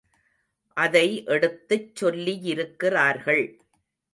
அதை 0.77 1.23
எடுத்துச் 1.25 1.91
சொல்லியிருக்கிறார்கள். 2.01 3.45